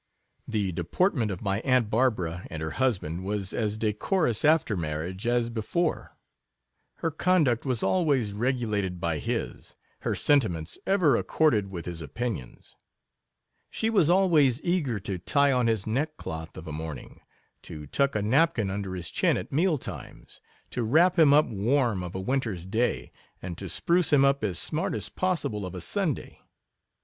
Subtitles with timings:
[0.47, 5.51] The deportment of my aunt Barbara and her husband was as decorous after marriage as
[5.51, 6.17] before;
[6.95, 12.75] her conduct was always regulated by his— her sentiments ever accorded with his opinions;
[13.69, 17.21] she was always eager to tie on his neckcloth of a morning—
[17.61, 20.41] to tuck a napkin under his chin at meal times—
[20.71, 24.57] to wrap him up warm of a winter's day, and to spruce him up as
[24.57, 26.39] smart as possible of a Sunday.